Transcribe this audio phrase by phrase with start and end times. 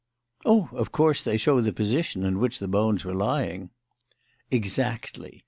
[0.45, 3.69] "Oh, of course, they show the position in which the bones were lying."
[4.49, 5.39] "Exactly.